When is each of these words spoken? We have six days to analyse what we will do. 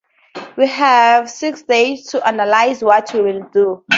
We 0.57 0.65
have 0.65 1.29
six 1.29 1.61
days 1.61 2.07
to 2.07 2.27
analyse 2.27 2.81
what 2.81 3.13
we 3.13 3.21
will 3.21 3.43
do. 3.53 3.83